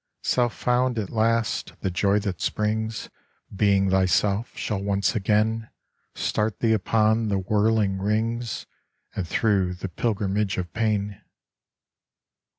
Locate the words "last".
1.11-1.73